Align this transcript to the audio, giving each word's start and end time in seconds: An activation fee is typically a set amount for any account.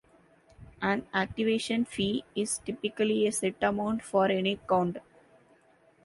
An 0.81 1.05
activation 1.13 1.85
fee 1.85 2.25
is 2.33 2.57
typically 2.65 3.27
a 3.27 3.31
set 3.31 3.61
amount 3.61 4.01
for 4.01 4.25
any 4.25 4.53
account. 4.53 4.97